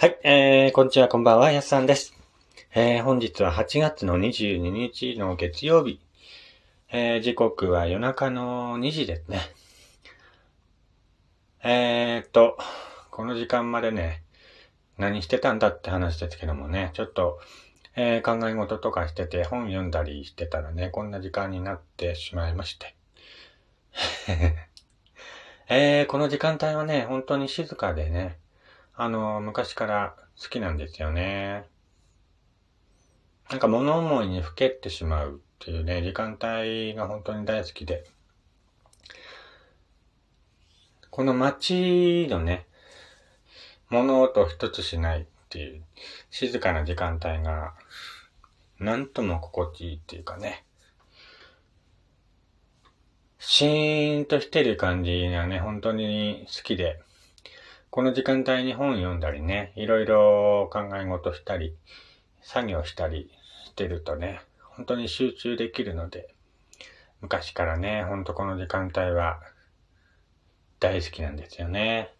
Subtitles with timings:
[0.00, 2.14] はい、えー、こんにちは、こんばんは、やすさんです。
[2.72, 5.98] えー、本日は8月の22日の月曜日。
[6.92, 9.40] えー、時刻は夜中の2時ですね。
[11.64, 12.56] えーっと、
[13.10, 14.22] この時間までね、
[14.98, 17.40] 何してたんだって話ですけどもね、ちょっと、
[17.96, 22.94] えー、考え事とかしてて、本読んだりしてたらね、こんな時間になってしまいまして。
[25.68, 28.38] えー、この時間帯はね、本当に静かでね、
[29.00, 31.68] あの、昔から好きなんですよね。
[33.48, 38.04] なんか物思いにふけってしまうっていうね、時間帯が本当に大好きで。
[41.10, 42.66] この街のね、
[43.88, 45.84] 物音一つしないっていう
[46.30, 47.74] 静かな時間帯が、
[48.80, 50.64] なんとも心地いいっていうかね。
[53.38, 57.00] シーンとしてる感じがね、本当に好きで、
[57.90, 61.74] この時間帯に本読んだりね、いろいろ考え事したり、
[62.42, 63.30] 作業したり
[63.66, 66.34] してるとね、本当に集中できるので、
[67.22, 69.40] 昔からね、ほんとこの時間帯は
[70.80, 72.12] 大好きなんですよね。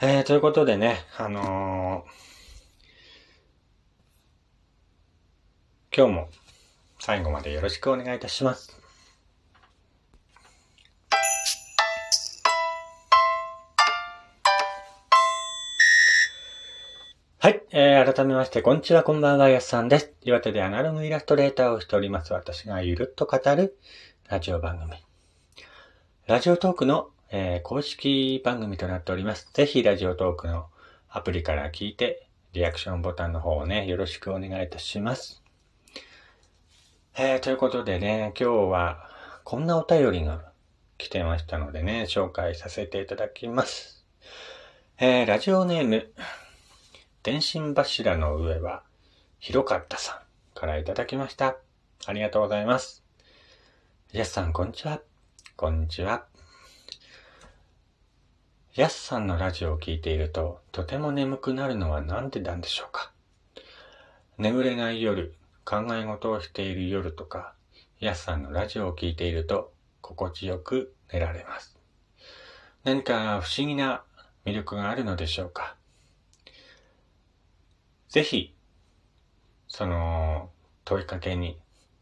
[0.00, 6.28] えー、ということでね、あのー、今日も
[7.00, 8.85] 最後までよろしくお願いいたします。
[17.72, 20.12] えー、改めまして、こんにちは、こんばんは、やすさんです。
[20.22, 23.76] 岩手でアナログイラストレーターをしております、私がゆるっと語る
[24.28, 24.92] ラジオ番組。
[26.28, 29.50] ラジオトークの、えー公式番組となっております。
[29.52, 30.66] ぜひ、ラジオトークの
[31.08, 35.42] アプリから聞いて、リアクションボタンの方をね、よろしくお願いいたします。
[37.18, 39.10] えー、ということでね、今日は、
[39.42, 40.52] こんなお便りが
[40.98, 44.06] 来てましたのでね、紹介させていただきます。
[44.98, 46.12] えー、ラジオネーム、
[47.26, 48.84] 電信柱の上は
[49.40, 50.22] 広かったさ
[50.54, 51.56] んからいただきました。
[52.06, 53.02] ありがとうございます。
[54.12, 55.00] やすさん、こんにちは。
[55.56, 56.26] こんにちは。
[58.76, 63.10] やすさんのラジオを聞いていると、とても眠くなるのはなんでなんでしょうか。
[64.38, 65.34] 眠れない夜、
[65.64, 67.54] 考え事をしている夜とか、
[67.98, 71.76] やすさんのラジオを聞いていると、心地よく寝られます。
[72.84, 74.04] 何か不思議な
[74.44, 75.75] 魅力があるのでしょうか。
[78.16, 78.54] ぜひ、
[79.68, 80.48] その
[80.86, 81.58] 問いかけに、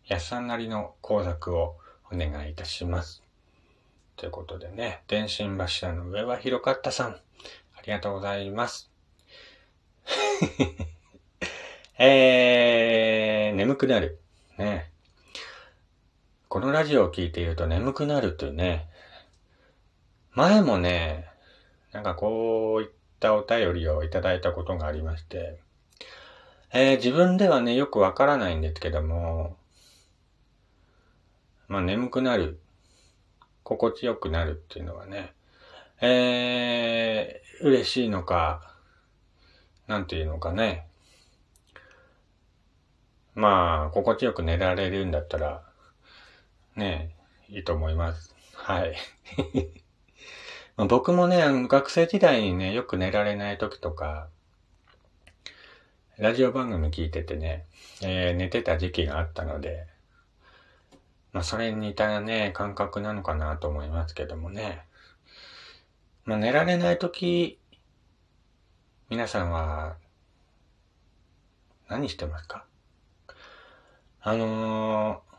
[0.07, 1.75] やすさんなりの工作を
[2.09, 3.25] お願いいたします。
[4.15, 7.19] ということでね、電信柱の上は広かったさん、あ
[7.85, 8.93] りがとうございます。
[11.99, 14.21] えー、眠くなる。
[14.57, 14.93] ね。
[16.49, 18.89] このラジオを聞いていると眠くなるというね、
[20.31, 21.29] 前もね、
[21.91, 25.59] なんかこういったお便りをいただいたことがありまして、
[26.77, 29.57] えー自分ではね、よくわからないんですけども、
[31.69, 32.59] まあ眠くなる、
[33.63, 35.35] 心地よくなるっていうのはね、
[36.01, 38.75] えー、嬉しいのか、
[39.87, 40.89] なんていうのかね。
[43.37, 45.63] まあ、心地よく寝られるんだったら、
[46.75, 47.15] ね、
[47.49, 48.35] いいと思います。
[48.55, 48.97] はい。
[50.77, 54.29] ま僕もね、学生時代にね、よく寝られない時とか、
[56.17, 57.65] ラジオ番組聞いててね、
[58.01, 59.89] えー寝てた時期があったので、
[61.33, 64.83] まあそれに似たね、感覚なのかなと思いますけどもね。
[66.25, 67.59] まあ寝られない時、
[69.11, 69.97] 皆さんは、
[71.89, 72.65] 何してますか？
[74.21, 75.35] あのー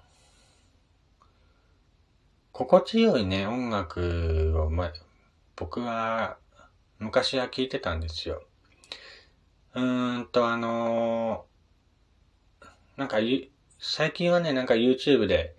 [2.52, 4.92] 心地よいね、音楽を、ま、
[5.56, 6.38] 僕は
[7.00, 8.44] 昔は聞いてたんですよ。
[9.75, 11.56] うーんと、あのー
[12.97, 13.50] なんかゆ、
[13.80, 15.56] 最近はね、なんか YouTube で、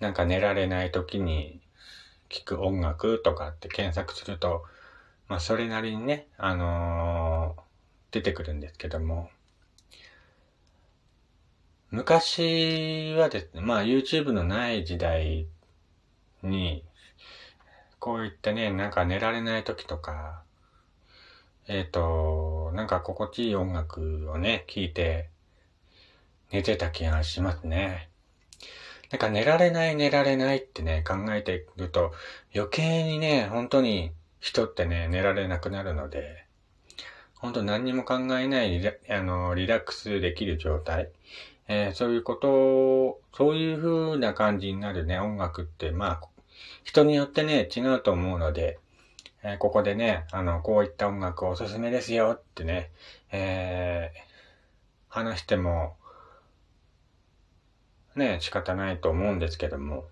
[0.00, 1.60] なんか寝られない時に
[2.30, 4.64] 聞く音楽とかって検索すると、
[5.28, 7.62] まあそれなりにね、あのー
[8.12, 9.30] 出てくるんですけども、
[11.90, 15.46] 昔はですね、まあ YouTube のない時代
[16.42, 16.84] に、
[17.98, 20.42] こういったね、なんか寝られない時とか、
[21.68, 25.28] えっ、と、なんか心地いい音楽をね、聴いて
[26.52, 28.08] 寝てた気がしますね。
[29.10, 32.12] なんか寝られない寝られないってね、考えてると
[32.54, 36.44] 余計にね、本当に人ってね、寝られなくなるので、
[37.34, 41.10] 本当何にも考えないリあのリラックスできる状態、
[41.68, 46.28] えーそういうことを、そういう風な感じになるね、音楽って、まあ、
[46.84, 48.78] 人によってね、違うと思うので、
[49.48, 52.90] え、ここでね、あの、こういった音楽おすすめですよってね、
[53.30, 54.20] えー、
[55.08, 55.96] 話しても、
[58.16, 60.06] ね、仕方ないと思うんですけども、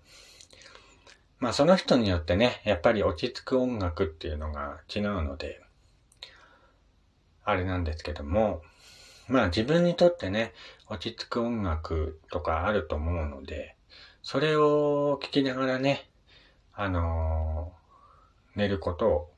[1.39, 5.61] まあその人によってね、やっぱり落ち着く音楽っていうのが違うので、
[7.43, 8.61] あれなんですけども、
[9.27, 10.53] まあ自分にとってね、
[10.87, 13.75] 落ち着く音楽とかあると思うので、
[14.21, 16.09] それを聞きながらね、
[16.73, 17.84] あのー、
[18.55, 19.31] 寝ることを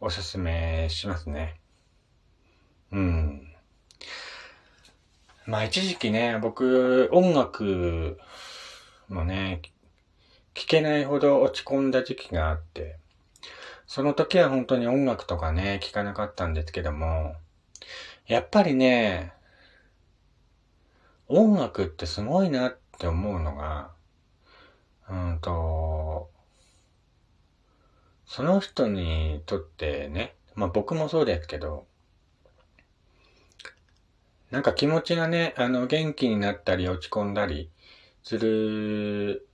[0.00, 1.60] おすすめしますね。
[2.92, 3.54] うん。
[5.46, 8.18] まあ一時期ね、僕、音楽
[9.08, 9.60] もね、
[10.54, 12.96] 聴けないほど落ち込んだ時期があって、
[13.86, 17.36] その時は本当に音楽とかね、聴かなかったんですけども、
[18.26, 19.32] やっぱりね、
[21.28, 23.90] 音楽ってすごいなって思うのが、
[25.10, 26.30] うんと、
[28.26, 31.86] その人にとってね、まあ僕もそうですけど、
[34.50, 37.70] なんか気持ちがね、あの、元気になったり落ち込んだり
[38.22, 39.48] する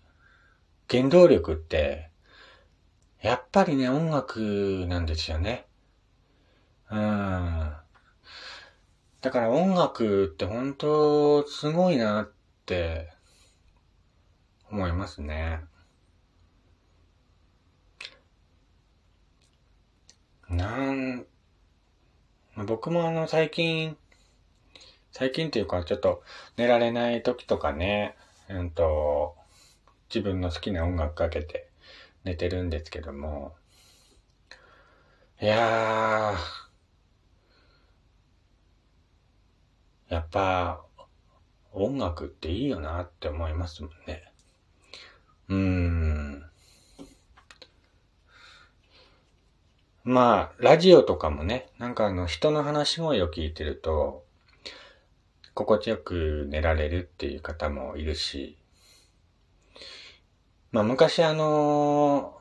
[0.90, 2.10] 原動力って、
[3.22, 5.66] やっぱりね、音楽なんですよね。
[6.90, 7.72] うん。
[9.20, 12.32] だから音楽って本当すごいなっ
[12.66, 13.12] て
[14.70, 15.60] 思いますね。
[20.50, 21.26] なん、
[22.66, 23.96] 僕もあの最近、
[25.12, 26.22] 最近っていうかちょっと
[26.56, 28.16] 寝られない時とかね、
[28.48, 29.36] うんと、
[30.10, 31.70] 自分の好きな音楽かけて
[32.24, 33.54] 寝てるんですけども、
[35.40, 40.84] いやー、やっぱ、
[41.72, 44.32] 音楽っていいよなって思いますもんね。
[45.48, 46.19] うーん。
[50.04, 54.24] まあ、ラジオとかもね、なんかあの人の話し声を聞いてると、
[55.52, 58.56] 心地よく寝られるっていう方もいるし、
[60.72, 62.38] まあ昔あの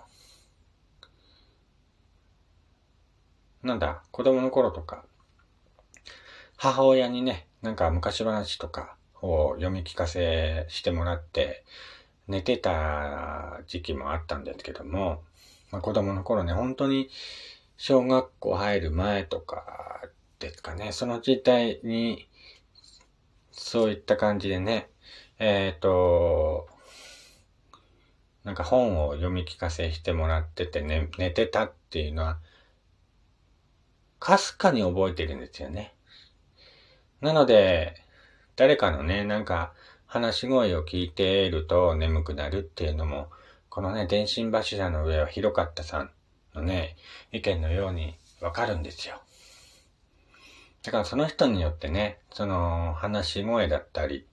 [3.66, 5.04] ー、なんだ、子供の頃とか、
[6.56, 11.66] 母親にね、なんか昔話とかを読み聞かせしてもらって、
[12.30, 15.24] 寝てた時期もあったんですけども、
[15.72, 17.10] まあ、子供の頃ね、本当に
[17.78, 20.02] 小学校入る前とか
[20.40, 22.28] ですかね、その時代に
[23.52, 24.90] そういった感じでね、
[25.38, 26.68] えっ、ー、と、
[28.44, 32.40] なんか本を読み聞かせしてもらっててね、寝てたっていうのは、
[34.20, 35.94] かすかに覚えてるんですよね。
[37.22, 37.96] なので、
[38.56, 39.74] 誰かのね、なんか
[40.06, 43.30] 話し声を聞いていると眠くなるっていうのも、
[43.70, 46.12] このね、電信柱の上は広かったさん
[46.56, 46.96] のね、
[47.32, 49.22] 意見のようにわかるんですよ。
[50.84, 54.26] だからその人によってね、その話し声だったり、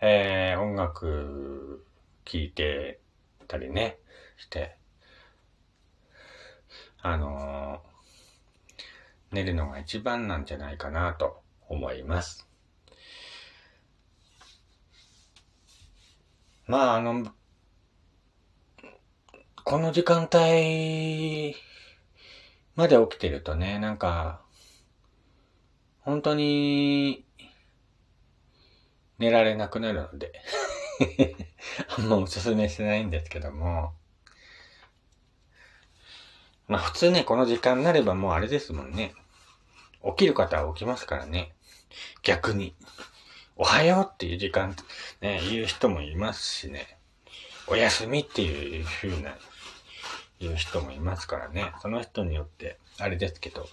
[0.00, 1.84] えー、音楽
[2.24, 2.98] 聴いて
[3.46, 3.98] たりね、
[4.36, 4.76] して、
[7.00, 8.80] あのー、
[9.32, 12.48] 寝るのが一番なんじゃないかなと思います。
[16.66, 17.32] まあ、あの、
[19.74, 21.56] この時間帯
[22.76, 24.40] まで起きてるとね、なんか、
[25.98, 27.24] 本当に、
[29.18, 30.40] 寝られなくなるので
[31.98, 33.94] あんまおすすめしてないんですけども、
[36.68, 39.12] まあ普通ね、この時間になればもうあれですもんね。
[40.04, 41.52] 起きる方は起きますからね。
[42.22, 42.76] 逆に。
[43.56, 44.76] おはようっていう時間、
[45.20, 46.96] ね、言う人もいますしね。
[47.66, 49.36] お休みっていう風な、
[50.40, 51.72] 言う人もいますからね。
[51.80, 53.66] その人によって、あれですけど。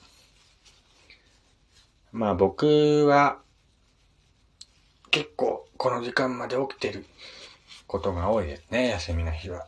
[2.11, 3.39] まあ僕は
[5.11, 7.05] 結構この時間まで起きてる
[7.87, 9.67] ことが多いですね、休みの日は。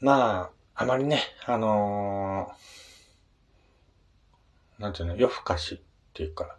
[0.00, 5.78] まあ、あまりね、あのー、なんていうの、夜更かしっ
[6.12, 6.56] ていうか、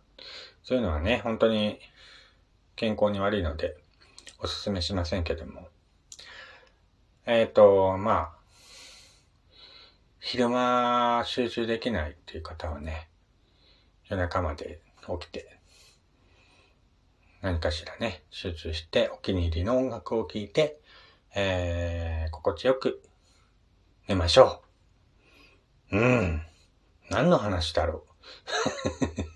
[0.64, 1.78] そういうのはね、本当に
[2.78, 3.76] 健康に悪いので、
[4.44, 5.70] おすすめしませんけども。
[7.26, 8.32] えっ、ー、と、まあ、
[10.20, 13.08] 昼間集中できないっていう方はね、
[14.10, 14.82] 夜中まで
[15.20, 15.58] 起きて、
[17.42, 20.78] 何かしらね、集中してお気に入りの音楽を聴いて、
[21.34, 23.02] えー、心地よく
[24.10, 24.62] 寝ましょ
[25.90, 25.98] う。
[25.98, 26.42] うん。
[27.10, 28.04] 何の話だろ
[29.20, 29.33] う。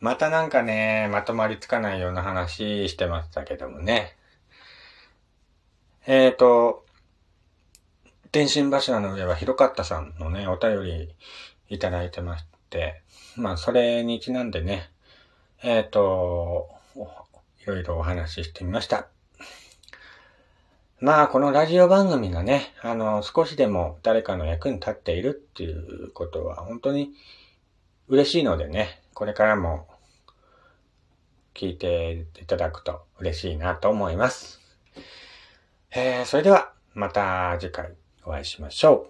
[0.00, 4.16] またなんかね、まとまりつかないような話してましたけどもね。
[6.06, 6.86] えっ、ー、と、
[8.30, 11.14] 天心柱の上は広かったさんのね、お便り
[11.68, 13.02] いただいてまして、
[13.36, 14.90] まあ、それにちなんでね、
[15.62, 16.68] えっ、ー、と、
[17.62, 19.08] いろいろお話ししてみました。
[21.00, 27.12] まあ、このラジオ番組がね、あの、少しでも誰かの役に立っているっていうことは本当に
[28.08, 29.88] 嬉しいのでね、これからも
[31.52, 34.60] 聞いていただくと嬉しいなと思います。
[35.90, 37.94] えー、それでは、また次回
[38.24, 39.08] お会いしましょ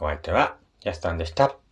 [0.00, 0.04] う。
[0.04, 1.63] お相手は、やすさんでした。